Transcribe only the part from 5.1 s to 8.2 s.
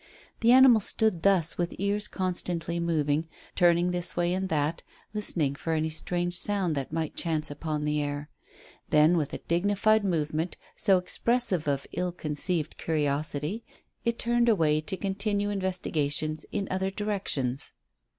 listening for any strange sound that might chance upon the